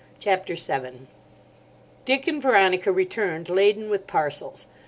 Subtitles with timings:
[0.17, 1.05] CHAPTER VII
[2.05, 4.65] DICK and Veronica returned laden with parcels.